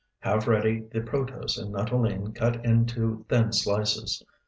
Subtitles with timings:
[0.21, 4.23] Have ready the protose and nuttolene cut into thin slices.